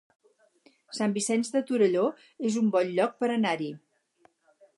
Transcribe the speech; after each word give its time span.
Sant 0.99 1.13
Vicenç 1.17 1.51
de 1.55 1.61
Torelló 1.67 2.07
es 2.51 2.59
un 2.63 2.73
bon 2.77 2.91
lloc 2.97 3.15
per 3.21 3.31
anar-hi 3.37 3.71